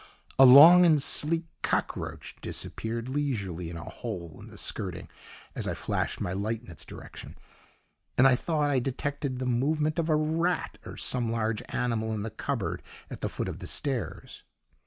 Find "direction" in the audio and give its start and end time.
6.83-7.37